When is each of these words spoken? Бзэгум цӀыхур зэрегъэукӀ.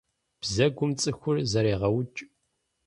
Бзэгум 0.41 0.91
цӀыхур 0.99 1.37
зэрегъэукӀ. 1.51 2.21